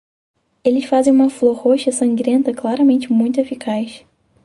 Eles 0.63 0.85
fazem 0.85 1.13
uma 1.13 1.29
flor 1.29 1.53
roxa 1.55 1.91
sangrenta 1.91 2.51
claramente 2.51 3.13
muito 3.13 3.39
eficaz. 3.39 4.03